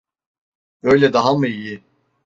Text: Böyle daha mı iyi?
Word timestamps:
Böyle 0.83 1.13
daha 1.13 1.33
mı 1.33 1.47
iyi? 1.47 1.83